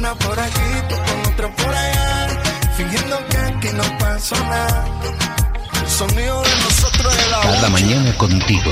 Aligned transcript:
una 0.00 0.14
por 0.14 0.40
aquí, 0.40 0.70
tú 0.88 0.94
con 0.96 1.32
otra 1.32 1.48
por 1.56 1.74
allá, 1.74 2.28
fingiendo 2.74 3.16
que 3.28 3.36
aquí 3.36 3.68
no 3.76 3.98
pasó 3.98 4.34
nada. 4.36 4.86
El 5.78 5.88
sonido 5.88 6.42
de 6.42 6.48
nosotros 6.48 7.18
es 7.18 7.30
la 7.30 7.40
Cada 7.40 7.68
mañana 7.68 8.16
contigo. 8.16 8.70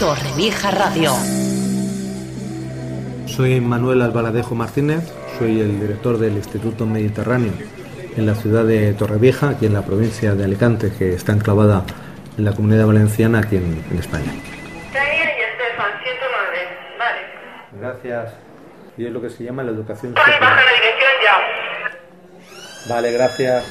Torrevieja 0.00 0.70
Radio. 0.72 1.12
Soy 3.26 3.60
Manuel 3.60 4.02
Albaladejo 4.02 4.56
Martínez, 4.56 5.12
soy 5.38 5.60
el 5.60 5.80
director 5.80 6.18
del 6.18 6.32
Instituto 6.32 6.86
Mediterráneo 6.86 7.52
en 8.16 8.26
la 8.26 8.34
ciudad 8.34 8.64
de 8.64 8.94
Torrevieja, 8.94 9.50
aquí 9.50 9.66
en 9.66 9.74
la 9.74 9.82
provincia 9.82 10.34
de 10.34 10.44
Alicante, 10.44 10.92
que 10.98 11.14
está 11.14 11.32
enclavada 11.32 11.84
en 12.36 12.44
la 12.44 12.52
comunidad 12.52 12.86
valenciana, 12.86 13.38
aquí 13.38 13.56
en, 13.56 13.84
en 13.90 13.96
España. 13.96 14.32
Tania 14.92 15.24
y 15.24 15.42
Estefan, 15.52 15.92
109. 16.02 16.98
Vale. 16.98 17.20
Gracias. 17.80 18.51
Y 18.96 19.06
es 19.06 19.12
lo 19.12 19.20
que 19.20 19.30
se 19.30 19.44
llama 19.44 19.62
la 19.62 19.70
educación 19.72 20.14
baja 20.14 20.30
secular. 20.32 20.56
la 20.56 20.72
dirección 20.72 21.10
ya. 21.24 22.94
Vale, 22.94 23.12
gracias. 23.12 23.64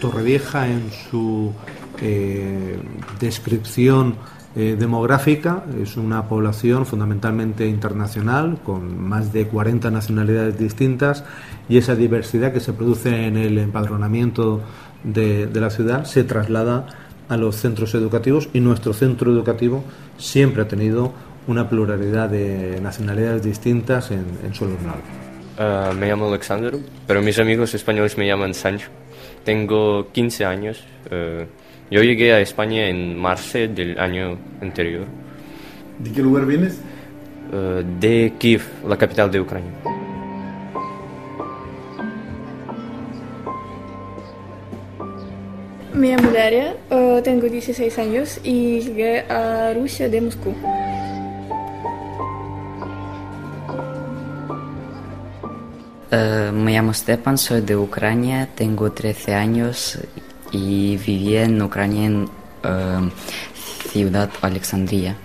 Torrevieja 0.00 0.66
en 0.66 0.90
su 0.90 1.52
eh, 2.00 2.78
descripción 3.20 4.16
eh, 4.56 4.76
demográfica 4.78 5.64
es 5.82 5.96
una 5.96 6.28
población 6.28 6.86
fundamentalmente 6.86 7.66
internacional 7.66 8.58
con 8.62 9.00
más 9.02 9.32
de 9.32 9.48
40 9.48 9.90
nacionalidades 9.90 10.56
distintas 10.56 11.24
y 11.68 11.78
esa 11.78 11.96
diversidad 11.96 12.52
que 12.52 12.60
se 12.60 12.72
produce 12.72 13.26
en 13.26 13.36
el 13.36 13.58
empadronamiento 13.58 14.60
de, 15.02 15.48
de 15.48 15.60
la 15.60 15.70
ciudad 15.70 16.04
se 16.04 16.22
traslada 16.22 16.86
a 17.28 17.36
los 17.36 17.56
centros 17.56 17.94
educativos 17.94 18.48
y 18.52 18.60
nuestro 18.60 18.92
centro 18.92 19.32
educativo 19.32 19.82
siempre 20.18 20.62
ha 20.62 20.68
tenido 20.68 21.12
una 21.46 21.68
pluralidad 21.68 22.28
de 22.28 22.80
nacionalidades 22.80 23.42
distintas 23.42 24.10
en, 24.10 24.24
en 24.44 24.54
su 24.54 24.64
alumnado. 24.64 24.98
Ah, 25.58 25.92
me 25.98 26.08
llamo 26.08 26.28
Alexander, 26.28 26.74
pero 27.06 27.22
mis 27.22 27.38
amigos 27.38 27.74
españoles 27.74 28.16
me 28.18 28.26
llaman 28.26 28.54
Sancho. 28.54 28.88
Tengo 29.44 30.08
15 30.12 30.44
años. 30.44 30.84
eh, 31.10 31.46
yo 31.90 32.02
llegué 32.02 32.32
a 32.32 32.40
España 32.40 32.88
en 32.88 33.16
marzo 33.18 33.58
del 33.58 33.98
año 34.00 34.38
anterior, 34.62 35.04
¿De 35.98 36.10
qué 36.10 36.22
lugar 36.22 36.44
vienes? 36.46 36.80
eh, 37.52 37.84
de 38.00 38.32
Kiev, 38.38 38.62
la 38.88 38.96
capital 38.96 39.30
de 39.30 39.40
Ucrania. 39.40 39.70
Me 45.92 46.08
llamo 46.08 46.30
Daria, 46.32 46.74
eh, 46.90 47.20
tengo 47.22 47.46
16 47.48 47.98
años 47.98 48.40
y 48.42 48.80
llegué 48.80 49.20
a 49.30 49.72
Rusia 49.74 50.08
de 50.08 50.20
Moscú. 50.20 50.52
Eh, 56.16 56.52
me 56.52 56.70
llamo 56.70 56.94
Stepan, 56.94 57.36
soy 57.36 57.62
de 57.62 57.74
Ucrania, 57.74 58.48
tengo 58.54 58.92
13 58.92 59.34
años 59.34 59.98
y 60.52 60.96
viví 60.96 61.36
en 61.36 61.60
Ucrania 61.60 62.06
en 62.06 62.30
eh, 62.62 63.10
ciudad 63.90 64.30
Alexandria. 64.40 65.16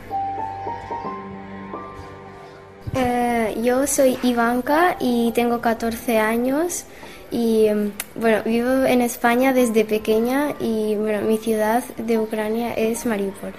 Eh, 2.95 3.55
yo 3.63 3.85
soy 3.85 4.17
Ivanka 4.23 4.97
y 4.99 5.31
tengo 5.33 5.61
14 5.61 6.17
años 6.17 6.85
y 7.29 7.67
mm, 7.69 8.19
bueno, 8.19 8.41
vivo 8.43 8.83
en 8.85 9.01
España 9.01 9.53
desde 9.53 9.85
pequeña 9.85 10.55
y 10.59 10.95
bueno, 10.95 11.21
mi 11.21 11.37
ciudad 11.37 11.83
de 11.97 12.17
Ucrania 12.17 12.73
es 12.73 13.05
Mariupol. 13.05 13.53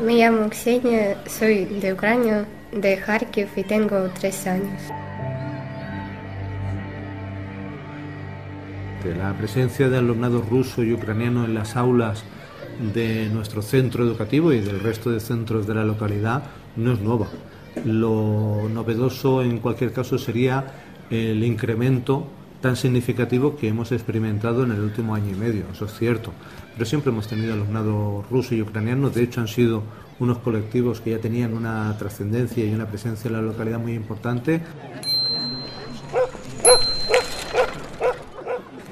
Me 0.00 0.14
llamo 0.14 0.48
Ksenia, 0.48 1.16
soy 1.26 1.64
de 1.64 1.92
Ucrania, 1.92 2.46
de 2.74 2.96
Kharkiv 2.96 3.48
y 3.56 3.62
tengo 3.62 4.08
13 4.08 4.50
años. 4.50 4.82
La 9.18 9.36
presencia 9.36 9.88
de 9.90 9.98
alumnado 9.98 10.40
ruso 10.40 10.82
y 10.82 10.92
ucraniano 10.92 11.44
en 11.44 11.54
las 11.54 11.76
aulas 11.76 12.24
de 12.94 13.28
nuestro 13.28 13.60
centro 13.60 14.02
educativo 14.02 14.52
y 14.52 14.60
del 14.60 14.80
resto 14.80 15.10
de 15.10 15.20
centros 15.20 15.66
de 15.66 15.74
la 15.74 15.84
localidad 15.84 16.44
no 16.76 16.92
es 16.92 17.00
nueva. 17.00 17.28
Lo 17.84 18.68
novedoso 18.72 19.42
en 19.42 19.58
cualquier 19.58 19.92
caso 19.92 20.18
sería 20.18 20.64
el 21.10 21.44
incremento 21.44 22.26
tan 22.62 22.76
significativo 22.76 23.56
que 23.56 23.68
hemos 23.68 23.92
experimentado 23.92 24.64
en 24.64 24.72
el 24.72 24.80
último 24.80 25.14
año 25.14 25.32
y 25.32 25.34
medio, 25.34 25.64
eso 25.70 25.84
es 25.84 25.92
cierto. 25.98 26.32
Pero 26.72 26.86
siempre 26.86 27.12
hemos 27.12 27.28
tenido 27.28 27.52
alumnado 27.52 28.24
ruso 28.30 28.54
y 28.54 28.62
ucraniano, 28.62 29.10
de 29.10 29.22
hecho 29.22 29.42
han 29.42 29.48
sido 29.48 29.82
unos 30.20 30.38
colectivos 30.38 31.00
que 31.00 31.10
ya 31.10 31.18
tenían 31.18 31.54
una 31.54 31.96
trascendencia 31.98 32.64
y 32.64 32.74
una 32.74 32.86
presencia 32.86 33.28
en 33.28 33.34
la 33.34 33.42
localidad 33.42 33.78
muy 33.78 33.94
importante. 33.94 34.60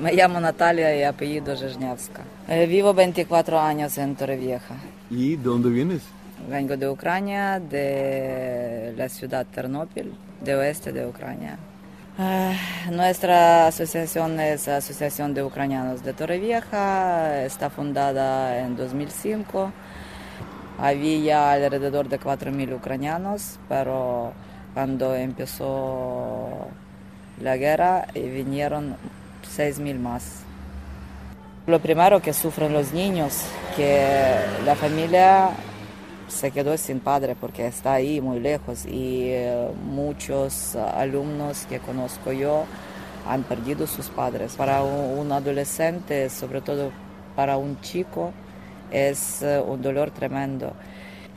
Me 0.01 0.13
llamo 0.13 0.41
Natalia 0.41 0.97
y 0.97 1.05
apellido 1.05 1.57
Zhezhnevska. 1.57 2.23
Eh, 2.49 2.67
vivo 2.67 2.93
24 2.93 3.61
años 3.61 3.97
en 3.99 4.17
Torrevieja. 4.17 4.75
¿Y 5.11 5.37
de 5.37 5.43
dónde 5.45 5.71
vienes? 5.71 6.03
Vengo 6.51 6.77
de 6.77 6.89
Ucrania, 6.89 7.61
de 7.61 8.95
la 8.97 9.09
ciudad 9.09 9.47
Ternopil, 9.47 10.13
de 10.41 10.57
oeste 10.57 10.93
de 10.93 11.07
Ucrania. 11.07 11.57
Ah, 12.19 12.53
nuestra 12.91 13.69
asociación 13.69 14.41
es 14.41 14.67
Asociación 14.67 15.35
de 15.35 15.45
Ucranianos 15.45 16.03
de 16.03 16.13
Torrevieja, 16.13 17.45
está 17.45 17.71
fundada 17.71 18.59
en 18.59 18.77
2005. 18.77 19.73
Había 20.79 21.53
alrededor 21.53 22.09
de 22.09 22.19
4.000 22.19 22.77
ucranianos, 22.77 23.59
pero 23.69 24.33
cuando 24.75 25.15
empezó 25.15 26.69
la 27.41 27.57
guerra 27.57 28.07
eh, 28.15 28.29
vinieron 28.29 28.97
6.000 29.57 29.99
más. 29.99 30.43
Lo 31.67 31.79
primero 31.81 32.21
que 32.21 32.33
sufren 32.33 32.73
los 32.73 32.93
niños, 32.93 33.45
que 33.77 34.37
la 34.65 34.75
familia 34.75 35.51
se 36.29 36.51
quedó 36.51 36.77
sin 36.77 37.01
padre 37.01 37.37
porque 37.39 37.67
está 37.67 37.95
ahí 37.95 38.21
muy 38.21 38.41
lejos 38.41 38.87
y 38.87 39.29
eh, 39.29 39.69
muchos 39.85 40.75
alumnos 40.75 41.67
que 41.67 41.79
conozco 41.79 42.33
yo 42.33 42.65
han 43.29 43.45
perdido 43.45 43.87
sus 43.87 44.09
padres. 44.09 44.55
Para 44.57 44.83
un 44.83 45.31
adolescente, 45.31 46.29
sobre 46.31 46.61
todo 46.61 46.91
para 47.37 47.57
un 47.57 47.81
chico, 47.81 48.33
es 48.93 49.43
eh, 49.43 49.61
un 49.61 49.83
dolor 49.83 50.11
tremendo. 50.11 50.73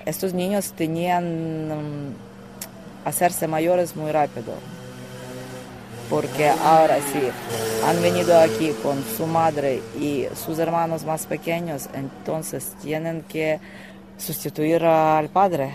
Estos 0.05 0.33
niños 0.33 0.73
tenían 0.73 1.67
mm, 1.69 2.15
hacerse 3.05 3.47
mayores 3.47 3.95
muy 3.95 4.11
rápido, 4.11 4.53
porque 6.09 6.49
ahora 6.49 6.97
sí, 7.11 7.21
han 7.85 8.01
venido 8.01 8.39
aquí 8.39 8.71
con 8.83 9.03
su 9.03 9.25
madre 9.25 9.81
y 9.99 10.25
sus 10.35 10.59
hermanos 10.59 11.05
más 11.05 11.25
pequeños, 11.25 11.89
entonces 11.93 12.73
tienen 12.81 13.23
que 13.23 13.59
sustituir 14.17 14.83
al 14.83 15.29
padre. 15.29 15.71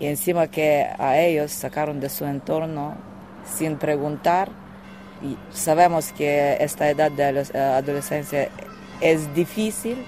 Y 0.00 0.06
encima 0.06 0.46
que 0.46 0.86
a 0.98 1.18
ellos 1.18 1.50
sacaron 1.50 2.00
de 2.00 2.08
su 2.08 2.24
entorno 2.24 2.94
sin 3.56 3.76
preguntar, 3.76 4.48
y 5.22 5.36
sabemos 5.52 6.12
que 6.12 6.56
esta 6.60 6.88
edad 6.88 7.10
de 7.10 7.44
eh, 7.52 7.58
adolescencia 7.58 8.48
es 9.00 9.34
difícil, 9.34 10.04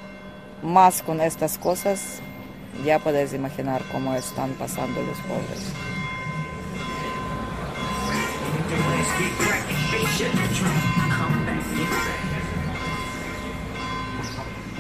más 0.63 1.03
con 1.03 1.21
estas 1.21 1.59
cosas, 1.59 2.21
ya 2.85 2.99
puedes 2.99 3.33
imaginar 3.33 3.83
cómo 3.93 4.15
están 4.15 4.51
pasando 4.53 5.03
los 5.03 5.19
pobres. 5.19 5.73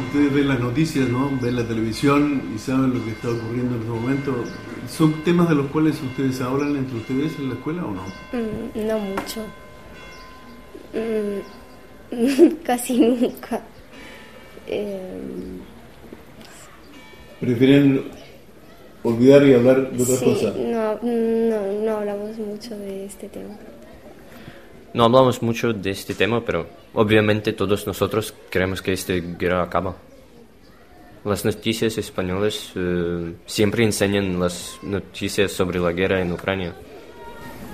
Ustedes 0.07 0.33
ven 0.33 0.49
las 0.49 0.61
noticias, 0.61 1.09
¿no? 1.09 1.31
Ven 1.41 1.57
la 1.57 1.65
televisión 1.65 2.53
y 2.55 2.59
saben 2.59 2.95
lo 2.95 3.05
que 3.05 3.11
está 3.11 3.29
ocurriendo 3.29 3.77
en 3.77 3.81
este 3.83 3.93
momento. 3.93 4.45
¿Son 4.89 5.23
temas 5.23 5.49
de 5.49 5.55
los 5.55 5.67
cuales 5.67 6.01
ustedes 6.03 6.41
hablan 6.41 6.77
entre 6.77 6.97
ustedes 6.97 7.39
en 7.39 7.49
la 7.49 7.55
escuela 7.55 7.85
o 7.85 7.93
no? 7.93 8.03
Mm, 8.33 8.87
no 8.87 8.99
mucho. 8.99 9.45
Mm, 10.95 12.55
casi 12.65 12.99
nunca. 12.99 13.63
Eh, 14.67 15.61
Prefieren 17.41 18.05
olvidar 19.03 19.47
y 19.47 19.55
hablar 19.55 19.91
de 19.91 20.03
otras 20.03 20.19
sí, 20.19 20.25
cosas. 20.25 20.55
no, 20.57 20.99
no, 21.03 21.73
no 21.85 21.97
hablamos 21.97 22.39
mucho 22.39 22.77
de 22.77 23.07
este 23.07 23.29
tema. 23.29 23.57
No 24.93 25.05
hablamos 25.05 25.41
mucho 25.41 25.73
de 25.73 25.91
este 25.91 26.15
tema, 26.15 26.45
pero 26.45 26.67
obviamente 26.95 27.53
todos 27.53 27.87
nosotros 27.87 28.35
queremos 28.51 28.83
que 28.83 28.93
esta 28.93 29.15
guerra 29.15 29.63
acabe. 29.63 29.93
Las 31.25 31.45
noticias 31.45 31.97
españolas 31.97 32.73
eh, 32.75 33.35
siempre 33.47 33.85
enseñan 33.85 34.41
las 34.41 34.79
noticias 34.83 35.53
sobre 35.53 35.79
la 35.79 35.93
guerra 35.93 36.21
en 36.21 36.33
Ucrania. 36.33 36.75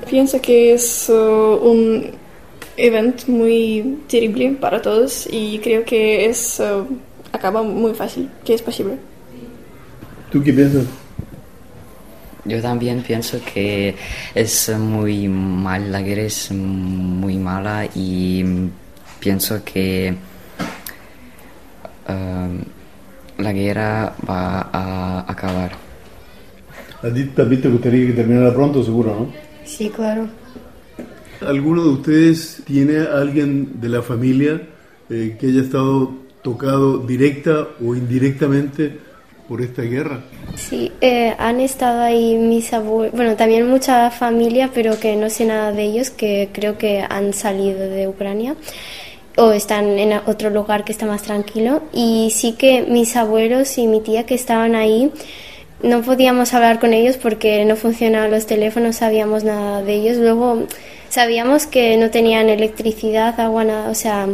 Pienso 0.09 0.41
que 0.43 0.75
es 0.75 1.09
uh, 1.09 1.59
un 1.63 2.11
evento 2.77 3.25
muy 3.29 3.99
terrible 4.09 4.57
para 4.61 4.83
todos 4.83 5.27
y 5.31 5.59
creo 5.61 5.85
que 5.85 6.27
es 6.27 6.61
uh, 6.61 6.87
acaba 7.33 7.63
muy 7.63 7.95
fácil, 7.95 8.29
que 8.45 8.55
es 8.55 8.63
posible. 8.63 8.99
¿Tú 10.31 10.43
qué 10.43 10.53
piensas? 10.53 10.85
Yo 12.45 12.63
también 12.63 13.03
pienso 13.03 13.41
que 13.53 13.95
es 14.35 14.71
muy 14.79 15.27
mal, 15.29 15.91
la 15.91 16.01
guerra 16.01 16.23
es 16.23 16.53
muy 16.53 17.37
mala 17.39 17.89
y 17.93 18.45
pienso 19.19 19.65
que 19.65 20.15
eh, 22.09 22.49
la 23.39 23.53
guerra 23.53 24.15
va 24.29 24.71
a 24.73 25.25
acabar. 25.31 25.73
A 27.03 27.11
ti 27.13 27.25
también 27.27 27.63
te 27.63 27.69
gustaría 27.69 28.07
que 28.07 28.13
terminara 28.13 28.55
pronto, 28.55 28.83
seguro, 28.83 29.15
¿no? 29.21 29.33
Sí, 29.65 29.91
claro. 29.91 30.29
¿Alguno 31.47 31.83
de 31.83 31.91
ustedes 31.91 32.63
tiene 32.65 32.99
a 32.99 33.21
alguien 33.21 33.81
de 33.81 33.89
la 33.89 34.03
familia 34.03 34.63
eh, 35.11 35.37
que 35.39 35.49
haya 35.49 35.63
estado 35.63 36.15
tocado 36.43 36.99
directa 36.99 37.67
o 37.85 37.95
indirectamente 37.95 39.06
por 39.49 39.63
esta 39.63 39.83
guerra? 39.83 40.21
Sí, 40.57 40.93
eh, 41.01 41.35
han 41.39 41.61
estado 41.61 42.03
ahí 42.03 42.37
mis 42.37 42.73
abuelos, 42.73 43.15
bueno, 43.15 43.37
también 43.37 43.69
mucha 43.69 44.11
familia, 44.11 44.71
pero 44.75 44.99
que 44.99 45.17
no 45.17 45.31
sé 45.31 45.45
nada 45.45 45.73
de 45.73 45.85
ellos, 45.85 46.11
que 46.11 46.49
creo 46.53 46.79
que 46.79 47.05
han 47.09 47.33
salido 47.33 47.89
de 47.89 48.09
Ucrania 48.09 48.57
o 49.37 49.53
están 49.53 49.99
en 49.99 50.19
otro 50.27 50.51
lugar 50.51 50.85
que 50.85 50.93
está 50.93 51.07
más 51.07 51.23
tranquilo. 51.23 51.83
Y 51.93 52.33
sí 52.35 52.53
que 52.53 52.83
mis 52.83 53.17
abuelos 53.17 53.79
y 53.79 53.87
mi 53.87 54.01
tía 54.01 54.25
que 54.25 54.35
estaban 54.35 54.75
ahí, 54.75 55.13
no 55.83 56.03
podíamos 56.03 56.55
hablar 56.55 56.81
con 56.81 56.95
ellos 56.95 57.17
porque 57.19 57.65
no 57.65 57.77
funcionaban 57.77 58.31
los 58.31 58.47
teléfonos, 58.47 58.97
sabíamos 58.97 59.45
nada 59.45 59.83
de 59.83 59.95
ellos. 59.95 60.17
Luego 60.17 60.65
sabíamos 61.09 61.67
que 61.67 61.97
no 61.97 62.11
tenían 62.11 62.49
electricidad, 62.49 63.39
agua, 63.39 63.65
nada, 63.65 63.91
o 63.91 63.95
sea, 63.95 64.27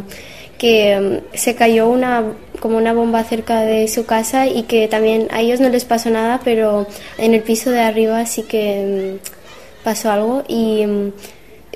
que 0.62 1.20
mm, 1.34 1.36
se 1.36 1.56
cayó 1.56 1.88
una 1.88 2.22
como 2.60 2.76
una 2.76 2.92
bomba 2.92 3.24
cerca 3.24 3.62
de 3.62 3.88
su 3.88 4.06
casa 4.06 4.46
y 4.46 4.62
que 4.62 4.86
también 4.86 5.26
a 5.32 5.40
ellos 5.40 5.58
no 5.58 5.68
les 5.68 5.84
pasó 5.84 6.08
nada, 6.10 6.40
pero 6.44 6.86
en 7.18 7.34
el 7.34 7.42
piso 7.42 7.72
de 7.72 7.80
arriba 7.80 8.24
sí 8.26 8.44
que 8.44 9.18
mm, 9.20 9.82
pasó 9.82 10.12
algo 10.12 10.44
y 10.46 10.86
mm, 10.86 11.12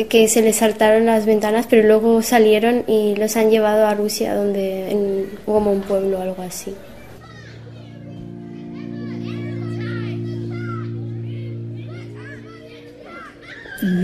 que 0.09 0.29
se 0.29 0.41
les 0.41 0.57
saltaron 0.57 1.05
las 1.05 1.27
ventanas, 1.27 1.67
pero 1.69 1.83
luego 1.83 2.23
salieron 2.23 2.85
y 2.87 3.17
los 3.17 3.37
han 3.37 3.51
llevado 3.51 3.89
a 3.89 3.95
Rusia, 3.95 4.37
donde 4.37 4.89
en, 4.93 5.27
como 5.45 5.73
un 5.73 5.81
pueblo 5.81 6.19
o 6.19 6.23
algo 6.23 6.43
así. 6.43 6.73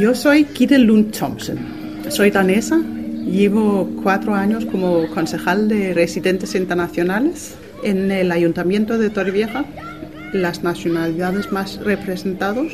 Yo 0.00 0.12
soy 0.12 0.44
Kite 0.44 0.79
Lund 0.79 1.17
Thompson. 1.17 1.58
Soy 2.08 2.32
danesa. 2.32 2.81
Llevo 3.24 3.88
cuatro 4.02 4.34
años 4.34 4.66
como 4.66 5.06
concejal 5.08 5.69
de 5.69 5.94
residentes 5.94 6.54
internacionales 6.54 7.54
en 7.82 8.10
el 8.10 8.32
Ayuntamiento 8.32 8.98
de 8.98 9.10
Torrevieja. 9.10 9.64
Las 10.32 10.62
nacionalidades 10.62 11.52
más 11.52 11.78
representadas 11.82 12.72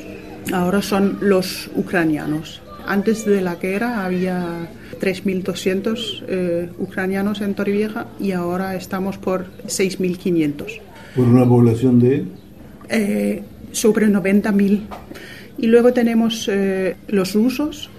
ahora 0.53 0.83
son 0.83 1.19
los 1.21 1.71
ucranianos. 1.77 2.62
Antes 2.87 3.27
de 3.27 3.43
la 3.43 3.56
guerra 3.56 4.05
había 4.05 4.69
3.200 5.00 6.25
eh, 6.27 6.71
ucranianos 6.79 7.41
en 7.41 7.55
Torrevieja 7.55 8.06
y 8.19 8.33
ahora 8.33 8.75
estamos 8.77 9.19
por 9.19 9.47
6.500. 9.67 10.81
¿Por 11.15 11.25
una 11.27 11.47
población 11.47 12.00
de? 12.00 12.25
Eh, 12.89 13.43
sobre 13.73 14.09
90.000. 14.09 14.81
Y 15.59 15.67
luego 15.67 15.93
tenemos 15.93 16.49
eh, 16.50 16.97
los 17.09 17.35
rusos, 17.35 17.91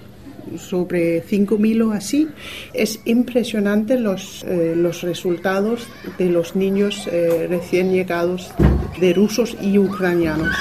sobre 0.58 1.24
5.000 1.24 1.88
o 1.88 1.92
así. 1.92 2.28
Es 2.74 3.02
impresionante 3.06 4.00
los, 4.00 4.44
eh, 4.44 4.74
los 4.76 5.02
resultados 5.02 5.88
de 6.18 6.30
los 6.30 6.56
niños 6.56 7.08
eh, 7.12 7.48
recién 7.50 7.92
llegados 7.92 8.52
de 9.00 9.14
rusos 9.14 9.56
y 9.62 9.78
ucranianos. 9.78 10.56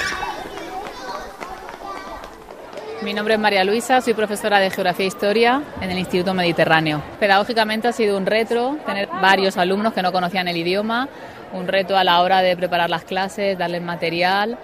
Mi 3.01 3.13
nombre 3.13 3.35
es 3.35 3.39
María 3.39 3.63
Luisa, 3.63 4.01
soy 4.01 4.13
profesora 4.13 4.59
de 4.59 4.69
Geografía 4.69 5.05
e 5.05 5.07
Historia 5.07 5.63
en 5.79 5.89
el 5.89 5.97
Instituto 5.97 6.33
Mediterráneo. 6.33 7.01
Pedagógicamente 7.17 7.87
ha 7.87 7.93
sido 7.93 8.17
un 8.17 8.25
reto 8.25 8.77
tener 8.85 9.07
varios 9.07 9.55
alumnos 9.55 9.93
que 9.93 10.01
no 10.01 10.11
conocían 10.11 10.49
el 10.49 10.57
idioma, 10.57 11.07
un 11.53 11.67
reto 11.67 11.95
a 11.95 12.03
la 12.03 12.21
hora 12.21 12.41
de 12.41 12.57
preparar 12.57 12.89
las 12.89 13.05
clases, 13.05 13.57
darles 13.57 13.81
material 13.81 14.57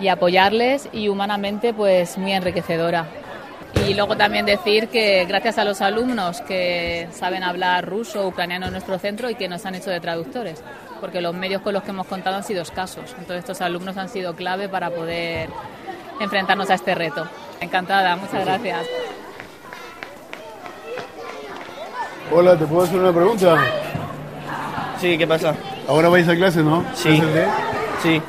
y 0.00 0.06
apoyarles 0.06 0.88
y 0.92 1.08
humanamente 1.08 1.74
pues 1.74 2.16
muy 2.16 2.32
enriquecedora. 2.32 3.06
Y 3.76 3.94
luego 3.94 4.16
también 4.16 4.46
decir 4.46 4.88
que 4.88 5.24
gracias 5.26 5.58
a 5.58 5.64
los 5.64 5.80
alumnos 5.82 6.40
que 6.42 7.08
saben 7.12 7.42
hablar 7.42 7.86
ruso 7.86 8.24
o 8.24 8.28
ucraniano 8.28 8.66
en 8.66 8.72
nuestro 8.72 8.98
centro 8.98 9.28
y 9.28 9.34
que 9.34 9.48
nos 9.48 9.66
han 9.66 9.74
hecho 9.74 9.90
de 9.90 10.00
traductores, 10.00 10.62
porque 11.00 11.20
los 11.20 11.34
medios 11.34 11.60
con 11.60 11.74
los 11.74 11.82
que 11.82 11.90
hemos 11.90 12.06
contado 12.06 12.36
han 12.36 12.44
sido 12.44 12.62
escasos. 12.62 13.10
Entonces 13.18 13.38
estos 13.38 13.60
alumnos 13.60 13.96
han 13.96 14.08
sido 14.08 14.34
clave 14.34 14.68
para 14.68 14.90
poder 14.90 15.50
enfrentarnos 16.20 16.70
a 16.70 16.74
este 16.74 16.94
reto. 16.94 17.28
Encantada, 17.60 18.16
muchas 18.16 18.44
gracias. 18.44 18.86
Hola, 22.32 22.56
¿te 22.56 22.64
puedo 22.66 22.84
hacer 22.84 22.98
una 22.98 23.12
pregunta? 23.12 23.56
Sí, 25.00 25.18
¿qué 25.18 25.26
pasa? 25.26 25.54
Ahora 25.86 26.08
vais 26.08 26.26
a 26.26 26.34
clase, 26.34 26.62
¿no? 26.62 26.84
Sí. 26.94 27.18
¿Clases 27.18 27.34
de? 27.34 27.46
Sí, 28.02 28.22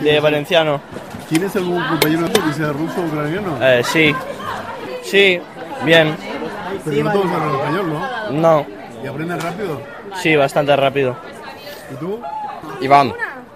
de 0.00 0.20
valenciano. 0.20 0.80
¿Tienes 1.30 1.54
algún 1.54 1.80
compañero 1.86 2.26
que 2.26 2.52
sea 2.52 2.72
ruso 2.72 3.00
o 3.00 3.04
ucraniano? 3.06 3.56
Eh, 3.62 3.82
sí. 3.84 4.12
Sí, 5.04 5.40
bien. 5.84 6.16
Pero 6.84 7.04
no 7.04 7.12
todos 7.12 7.26
hablan 7.26 7.54
español, 7.54 7.92
¿no? 7.92 8.30
No. 8.32 8.66
¿Y 9.04 9.06
aprendes 9.06 9.40
rápido? 9.40 9.80
Sí, 10.20 10.34
bastante 10.34 10.74
rápido. 10.74 11.16
¿Y 11.92 11.94
tú? 11.94 12.20
Iván, 12.80 13.14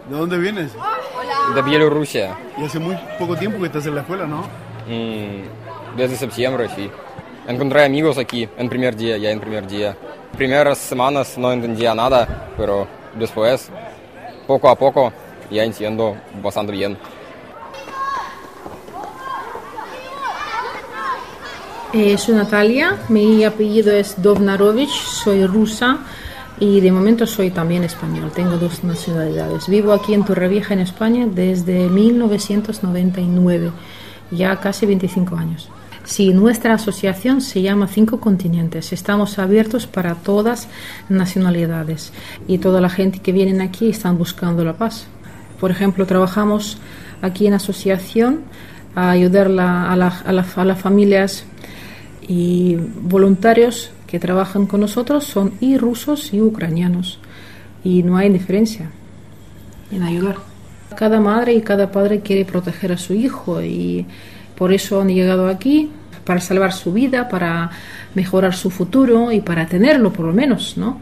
¿De 0.09 0.17
dónde 0.17 0.39
vienes? 0.39 0.71
de 1.53 1.63
Bielorrusia. 1.63 2.37
Y 2.57 2.65
hace 2.65 2.79
muy 2.79 2.97
poco 3.19 3.35
tiempo 3.35 3.59
que 3.59 3.67
estás 3.67 3.85
en 3.87 3.97
la 3.97 4.03
escuela, 4.03 4.25
¿no? 4.27 4.43
Mm, 4.87 5.97
desde 5.97 6.17
septiembre, 6.17 6.69
sí. 6.77 6.89
Encontré 7.49 7.85
amigos 7.85 8.19
aquí 8.19 8.49
en 8.57 8.69
primer 8.69 8.95
día, 8.95 9.17
ya 9.19 9.31
en 9.31 9.41
primer 9.41 9.67
día. 9.67 9.97
Primeras 10.37 10.79
semanas 10.79 11.37
no 11.39 11.53
entendía 11.53 11.93
nada, 11.93 12.53
pero 12.57 12.87
después, 13.15 13.69
poco 14.47 14.69
a 14.69 14.77
poco, 14.77 15.13
ya 15.51 15.65
entiendo 15.65 16.17
bastante 16.41 16.71
bien. 16.71 16.97
Eh, 21.97 22.19
soy 22.19 22.35
Natalia, 22.35 22.97
mi 23.09 23.45
apellido 23.45 23.93
es 23.93 24.21
Dovnarovich, 24.21 24.91
soy 24.91 25.47
rusa 25.47 25.99
y 26.59 26.81
de 26.81 26.91
momento 26.91 27.25
soy 27.27 27.51
también 27.51 27.85
español, 27.85 28.33
tengo 28.35 28.57
dos 28.57 28.83
nacionalidades. 28.83 29.69
Vivo 29.69 29.93
aquí 29.93 30.13
en 30.13 30.25
Torrevieja, 30.25 30.75
en 30.75 30.81
España, 30.81 31.27
desde 31.33 31.89
1999, 31.89 33.71
ya 34.33 34.57
casi 34.59 34.87
25 34.87 35.37
años. 35.37 35.69
Sí, 36.03 36.35
nuestra 36.35 36.75
asociación 36.75 37.41
se 37.41 37.63
llama 37.63 37.87
Cinco 37.87 38.19
Continentes. 38.21 38.93
Estamos 38.93 39.39
abiertos 39.39 39.87
para 39.87 40.17
todas 40.17 40.69
nacionalidades 41.09 42.13
y 42.49 42.59
toda 42.59 42.81
la 42.81 42.91
gente 42.91 43.21
que 43.21 43.33
viene 43.33 43.63
aquí 43.63 43.89
están 43.89 44.19
buscando 44.19 44.65
la 44.65 44.75
paz. 44.75 45.07
Por 45.61 45.71
ejemplo, 45.71 46.07
trabajamos 46.07 46.77
aquí 47.23 47.47
en 47.47 47.55
asociación 47.55 48.41
a 48.97 49.11
ayudar 49.11 49.47
a, 49.47 49.51
la- 49.51 49.93
a 49.93 49.97
la- 50.33 50.47
a 50.57 50.65
las 50.65 50.79
familias 50.79 51.45
y 52.29 52.77
voluntarios 52.77 53.91
que 54.07 54.19
trabajan 54.19 54.67
con 54.67 54.81
nosotros 54.81 55.25
son 55.25 55.55
y 55.61 55.77
rusos 55.77 56.33
y 56.33 56.41
ucranianos 56.41 57.19
y 57.83 58.03
no 58.03 58.17
hay 58.17 58.31
diferencia 58.31 58.91
en 59.91 60.03
ayudar. 60.03 60.37
Cada 60.97 61.21
madre 61.21 61.55
y 61.55 61.61
cada 61.61 61.91
padre 61.91 62.21
quiere 62.21 62.45
proteger 62.45 62.93
a 62.93 62.99
su 62.99 63.15
hijo 63.15 63.63
y 63.63 64.07
por 64.57 64.73
eso 64.73 65.01
han 65.01 65.09
llegado 65.09 65.49
aquí 65.49 65.91
para 66.25 66.41
salvar 66.41 66.73
su 66.73 66.93
vida, 66.93 67.29
para 67.29 67.71
mejorar 68.15 68.55
su 68.55 68.71
futuro 68.71 69.33
y 69.33 69.41
para 69.41 69.67
tenerlo 69.67 70.13
por 70.13 70.27
lo 70.27 70.33
menos, 70.33 70.77
¿no? 70.77 71.01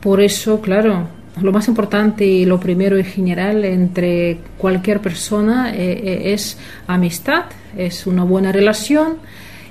Por 0.00 0.20
eso, 0.20 0.60
claro, 0.60 1.08
lo 1.42 1.52
más 1.52 1.68
importante 1.68 2.24
y 2.24 2.44
lo 2.44 2.58
primero 2.58 2.98
y 2.98 3.04
general 3.04 3.64
entre 3.64 4.38
cualquier 4.56 5.00
persona 5.00 5.74
eh, 5.74 5.92
eh, 5.92 6.32
es 6.32 6.58
amistad, 6.86 7.46
es 7.76 8.06
una 8.06 8.24
buena 8.24 8.52
relación 8.52 9.16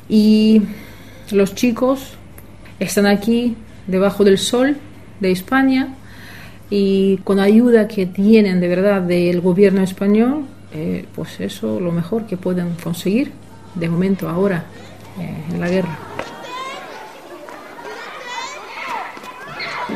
y 0.10 0.62
los 1.32 1.56
chicos 1.56 2.14
están 2.80 3.06
aquí 3.06 3.56
debajo 3.88 4.24
del 4.24 4.38
sol 4.38 4.78
de 5.20 5.32
España 5.32 5.96
y 6.70 7.18
con 7.18 7.40
ayuda 7.40 7.88
que 7.88 8.06
tienen 8.06 8.60
de 8.60 8.68
verdad 8.68 9.02
del 9.02 9.42
gobierno 9.42 9.82
español, 9.82 10.46
eh, 10.74 11.06
pues 11.16 11.40
eso 11.40 11.80
lo 11.80 11.92
mejor 11.92 12.26
que 12.26 12.38
pueden 12.38 12.76
conseguir 12.84 13.32
de 13.76 13.90
momento 13.90 14.28
ahora 14.28 14.66
eh, 15.20 15.54
en 15.54 15.60
la 15.60 15.70
guerra. 15.70 16.17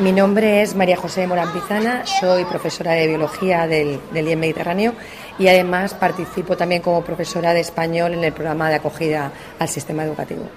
Mi 0.00 0.10
nombre 0.10 0.62
es 0.62 0.74
María 0.74 0.96
José 0.96 1.26
Morán 1.26 1.52
Pizana, 1.52 2.06
soy 2.06 2.46
profesora 2.46 2.92
de 2.92 3.06
biología 3.06 3.66
del, 3.66 4.00
del 4.10 4.26
IEM 4.26 4.40
Mediterráneo 4.40 4.94
y 5.38 5.48
además 5.48 5.92
participo 5.92 6.56
también 6.56 6.80
como 6.80 7.04
profesora 7.04 7.52
de 7.52 7.60
español 7.60 8.14
en 8.14 8.24
el 8.24 8.32
programa 8.32 8.70
de 8.70 8.76
acogida 8.76 9.30
al 9.58 9.68
sistema 9.68 10.02
educativo. 10.02 10.48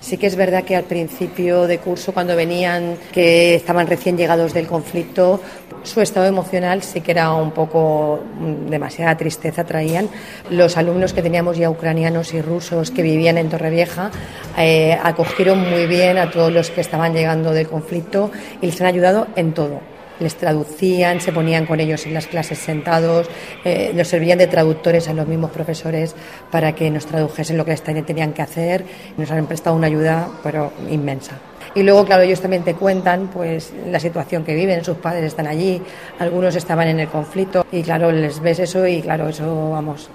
Sí 0.00 0.16
que 0.16 0.26
es 0.26 0.36
verdad 0.36 0.64
que 0.64 0.76
al 0.76 0.84
principio 0.84 1.66
de 1.66 1.78
curso, 1.78 2.12
cuando 2.12 2.34
venían, 2.34 2.96
que 3.12 3.54
estaban 3.54 3.86
recién 3.86 4.16
llegados 4.16 4.54
del 4.54 4.66
conflicto, 4.66 5.40
su 5.82 6.00
estado 6.00 6.26
emocional 6.26 6.82
sí 6.82 7.00
que 7.00 7.10
era 7.10 7.32
un 7.34 7.50
poco 7.52 8.20
mm, 8.38 8.70
demasiada 8.70 9.16
tristeza 9.16 9.64
traían. 9.64 10.08
Los 10.50 10.76
alumnos 10.76 11.12
que 11.12 11.22
teníamos 11.22 11.58
ya 11.58 11.70
ucranianos 11.70 12.32
y 12.32 12.40
rusos 12.40 12.90
que 12.90 13.02
vivían 13.02 13.36
en 13.38 13.50
Torrevieja 13.50 14.10
eh, 14.58 14.98
acogieron 15.02 15.68
muy 15.68 15.86
bien 15.86 16.18
a 16.18 16.30
todos 16.30 16.52
los 16.52 16.70
que 16.70 16.80
estaban 16.80 17.12
llegando 17.12 17.52
del 17.52 17.68
conflicto 17.68 18.30
y 18.62 18.66
les 18.66 18.80
han 18.80 18.86
ayudado 18.86 19.26
en 19.36 19.52
todo 19.52 19.89
les 20.20 20.36
traducían, 20.36 21.20
se 21.20 21.32
ponían 21.32 21.66
con 21.66 21.80
ellos 21.80 22.06
en 22.06 22.14
las 22.14 22.26
clases 22.26 22.58
sentados, 22.58 23.28
eh, 23.64 23.92
nos 23.94 24.08
servían 24.08 24.38
de 24.38 24.46
traductores 24.46 25.08
a 25.08 25.14
los 25.14 25.26
mismos 25.26 25.50
profesores 25.50 26.14
para 26.50 26.74
que 26.74 26.90
nos 26.90 27.06
tradujesen 27.06 27.56
lo 27.56 27.64
que 27.64 27.72
les 27.72 27.82
tenían 27.82 28.32
que 28.32 28.42
hacer. 28.42 28.84
Nos 29.16 29.30
han 29.30 29.46
prestado 29.46 29.74
una 29.76 29.88
ayuda, 29.88 30.28
pero 30.42 30.72
inmensa. 30.88 31.38
Y 31.74 31.82
luego, 31.82 32.04
claro, 32.04 32.22
ellos 32.22 32.40
también 32.40 32.64
te 32.64 32.74
cuentan 32.74 33.28
pues 33.32 33.72
la 33.86 34.00
situación 34.00 34.44
que 34.44 34.54
viven, 34.54 34.84
sus 34.84 34.96
padres 34.96 35.24
están 35.24 35.46
allí, 35.46 35.80
algunos 36.18 36.56
estaban 36.56 36.88
en 36.88 37.00
el 37.00 37.08
conflicto 37.08 37.64
y 37.70 37.82
claro, 37.82 38.10
les 38.10 38.40
ves 38.40 38.58
eso 38.58 38.86
y 38.86 39.00
claro, 39.02 39.28
eso, 39.28 39.70
vamos, 39.70 40.08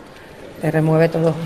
te 0.62 0.72
remueve 0.72 1.10
todo. 1.10 1.34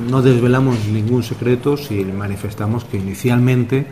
No 0.00 0.20
desvelamos 0.20 0.84
ningún 0.86 1.22
secreto 1.22 1.78
si 1.78 2.04
manifestamos 2.04 2.84
que 2.84 2.98
inicialmente 2.98 3.86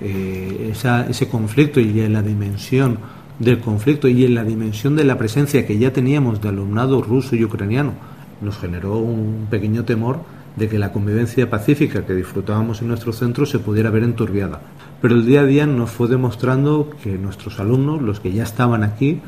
eh, 0.00 0.72
ese 0.72 1.28
conflicto 1.28 1.80
y 1.80 2.00
en 2.00 2.12
la 2.12 2.22
dimensión 2.22 2.98
del 3.38 3.60
conflicto 3.60 4.08
y 4.08 4.24
en 4.24 4.34
la 4.34 4.44
dimensión 4.44 4.96
de 4.96 5.04
la 5.04 5.18
presencia 5.18 5.66
que 5.66 5.78
ya 5.78 5.92
teníamos 5.92 6.40
de 6.40 6.48
alumnado 6.48 7.02
ruso 7.02 7.36
y 7.36 7.44
ucraniano 7.44 7.92
nos 8.40 8.58
generó 8.58 8.98
un 8.98 9.46
pequeño 9.50 9.84
temor 9.84 10.20
de 10.56 10.68
que 10.68 10.78
la 10.78 10.92
convivencia 10.92 11.50
pacífica 11.50 12.06
que 12.06 12.14
disfrutábamos 12.14 12.80
en 12.80 12.88
nuestro 12.88 13.12
centro 13.12 13.44
se 13.46 13.58
pudiera 13.58 13.90
ver 13.90 14.04
enturbiada. 14.04 14.60
Pero 15.02 15.14
el 15.14 15.26
día 15.26 15.40
a 15.40 15.46
día 15.46 15.66
nos 15.66 15.90
fue 15.90 16.08
demostrando 16.08 16.90
que 17.02 17.18
nuestros 17.18 17.60
alumnos, 17.60 18.00
los 18.00 18.20
que 18.20 18.32
ya 18.32 18.42
estaban 18.42 18.82
aquí, 18.82 19.20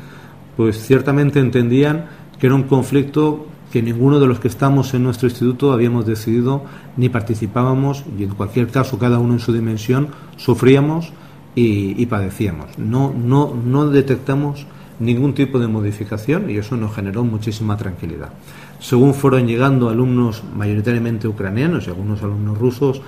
pues 0.57 0.81
ciertamente 0.81 1.39
entendían 1.39 2.05
que 2.39 2.47
era 2.47 2.55
un 2.55 2.63
conflicto 2.63 3.47
que 3.71 3.81
ninguno 3.81 4.19
de 4.19 4.27
los 4.27 4.39
que 4.39 4.47
estamos 4.47 4.93
en 4.93 5.03
nuestro 5.03 5.27
instituto 5.27 5.71
habíamos 5.71 6.05
decidido 6.05 6.63
ni 6.97 7.09
participábamos 7.09 8.03
y 8.17 8.23
en 8.23 8.29
cualquier 8.29 8.67
caso 8.67 8.97
cada 8.97 9.19
uno 9.19 9.33
en 9.33 9.39
su 9.39 9.53
dimensión 9.53 10.09
sufríamos 10.37 11.13
y, 11.55 12.05
padecíamos. 12.05 12.77
No, 12.77 13.13
no, 13.13 13.53
no 13.53 13.89
detectamos 13.89 14.65
ningún 14.99 15.33
tipo 15.33 15.59
de 15.59 15.67
modificación 15.67 16.49
y 16.49 16.57
eso 16.57 16.77
nos 16.77 16.95
generó 16.95 17.23
muchísima 17.25 17.75
tranquilidad. 17.75 18.29
Según 18.79 19.13
fueron 19.13 19.45
llegando 19.45 19.89
alumnos 19.89 20.43
mayoritariamente 20.55 21.27
ucranianos 21.27 21.85
y 21.85 21.89
algunos 21.89 22.23
alumnos 22.23 22.57
rusos, 22.57 23.01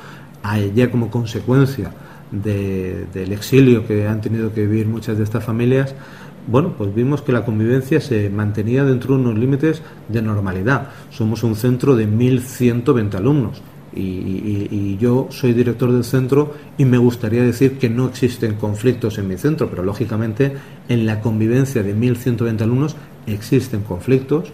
ya 0.76 0.92
como 0.92 1.10
consecuencia 1.10 1.94
del 2.32 3.32
exilio 3.32 3.86
que 3.86 4.08
han 4.08 4.22
tenido 4.22 4.54
que 4.54 4.66
vivir 4.66 4.88
muchas 4.88 5.18
de 5.18 5.24
estas 5.24 5.44
familias, 5.44 5.96
bueno, 6.48 6.74
pues 6.78 6.94
vimos 6.94 7.22
que 7.22 7.32
la 7.32 7.46
convivencia 7.46 8.02
se 8.02 8.30
mantenía 8.30 8.84
dentro 8.84 9.16
de 9.16 9.22
unos 9.22 9.38
límites 9.38 9.82
de 10.08 10.22
normalidad. 10.22 10.90
Somos 11.10 11.44
un 11.44 11.56
centro 11.56 11.96
de 11.96 12.08
1.120 12.08 13.16
alumnos 13.16 13.62
y, 13.94 14.98
yo 14.98 15.28
soy 15.32 15.54
director 15.54 15.92
del 15.92 16.04
centro 16.04 16.54
y 16.78 16.86
me 16.86 16.98
gustaría 16.98 17.44
decir 17.44 17.78
que 17.78 17.90
no 17.90 18.08
existen 18.08 18.56
conflictos 18.56 19.18
en 19.18 19.28
mi 19.28 19.38
centro, 19.38 19.70
pero 19.70 19.84
lógicamente 19.84 20.54
en 20.90 21.06
la 21.06 21.22
convivencia 21.22 21.84
de 21.84 21.96
1.120 21.96 22.62
alumnos 22.62 22.96
existen 23.26 23.82
conflictos, 23.82 24.52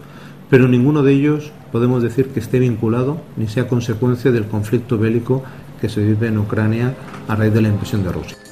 pero 0.50 0.68
ninguno 0.68 1.04
de 1.04 1.14
ellos 1.14 1.52
podemos 1.72 2.02
decir 2.02 2.30
que 2.30 2.40
esté 2.40 2.60
vinculado 2.60 3.22
ni 3.36 3.48
sea 3.48 3.68
consecuencia 3.68 4.32
del 4.32 4.46
conflicto 4.46 4.98
bélico 4.98 5.44
que 5.82 5.90
se 5.90 6.04
vive 6.04 6.28
en 6.28 6.38
Ucrania 6.38 6.96
a 7.28 7.36
raíz 7.36 7.54
de 7.54 7.62
la 7.62 7.70
invasión 7.70 8.04
de 8.04 8.12
Rusia. 8.12 8.47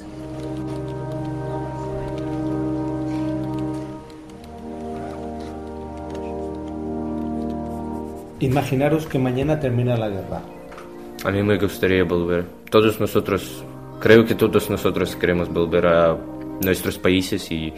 Imaginaros 8.39 9.05
que 9.05 9.17
mañana 9.17 9.59
termina 9.59 9.95
la 9.95 10.09
guerra. 10.09 10.41
A 11.23 11.31
mí 11.31 11.41
me 11.41 11.57
gustaría 11.57 12.03
volver. 12.03 12.45
Todos 12.69 12.99
nosotros, 12.99 13.63
creo 13.99 14.25
que 14.25 14.35
todos 14.35 14.69
nosotros 14.69 15.15
queremos 15.15 15.51
volver 15.51 15.87
a 15.87 16.17
nuestros 16.61 16.97
países 16.97 17.49
y 17.51 17.73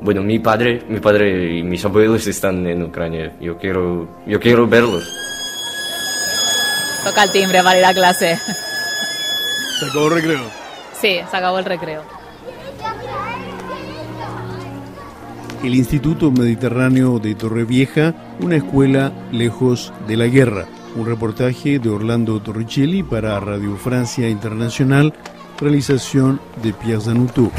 bueno, 0.00 0.22
mi 0.22 0.38
padre, 0.38 0.82
mi 0.88 1.00
padre 1.00 1.58
y 1.58 1.62
mis 1.62 1.84
abuelos 1.84 2.26
están 2.26 2.66
en 2.66 2.82
Ucrania. 2.82 3.34
Yo 3.40 3.56
quiero, 3.56 4.22
yo 4.26 4.38
quiero 4.38 4.66
verlos. 4.66 5.04
Toca 7.02 7.24
el 7.24 7.32
timbre 7.32 7.62
para 7.62 7.78
ir 7.78 7.84
a 7.84 7.94
clase. 7.94 8.36
¿Se 8.36 9.86
acabó 9.86 10.08
el 10.08 10.14
recreo? 10.14 10.50
Sí, 11.00 11.20
se 11.30 11.36
acabó 11.36 11.58
el 11.58 11.64
recreo. 11.64 12.13
El 15.66 15.74
Instituto 15.74 16.30
Mediterráneo 16.30 17.18
de 17.18 17.34
Torrevieja, 17.34 18.14
una 18.40 18.56
escuela 18.56 19.12
lejos 19.32 19.92
de 20.06 20.16
la 20.16 20.26
guerra. 20.26 20.66
Un 20.94 21.06
reportaje 21.06 21.78
de 21.78 21.88
Orlando 21.88 22.40
Torricelli 22.40 23.02
para 23.02 23.40
Radio 23.40 23.76
Francia 23.76 24.28
Internacional, 24.28 25.14
realización 25.58 26.40
de 26.62 26.72
Pierre 26.74 27.00
Zanuto. 27.00 27.50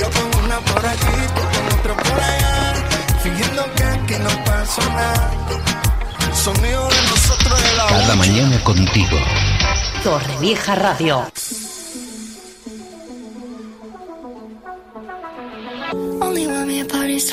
Cada 7.90 8.16
mañana 8.16 8.64
contigo. 8.64 9.18
Torrevieja 10.04 10.76
Radio. 10.76 11.26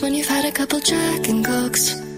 When 0.03 0.15
you've 0.15 0.27
had 0.27 0.45
a 0.45 0.51
couple 0.51 0.81
Jack 0.81 1.29
and 1.29 1.45
Cokes. 1.45 2.12